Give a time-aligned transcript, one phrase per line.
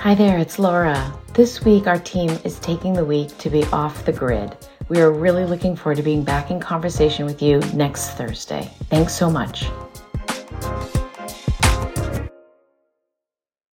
[0.00, 1.12] Hi there, it's Laura.
[1.34, 4.56] This week, our team is taking the week to be off the grid.
[4.88, 8.70] We are really looking forward to being back in conversation with you next Thursday.
[8.88, 9.66] Thanks so much.